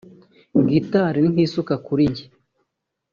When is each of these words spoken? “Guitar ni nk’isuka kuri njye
“Guitar 0.69 1.13
ni 1.21 1.27
nk’isuka 1.33 1.73
kuri 1.85 2.03
njye 2.11 2.25